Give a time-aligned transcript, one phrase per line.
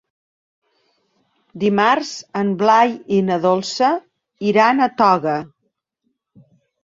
[1.63, 3.91] Dimarts en Blai i na Dolça
[4.53, 5.35] iran a Toga.